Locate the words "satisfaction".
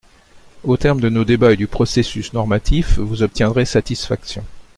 3.65-4.43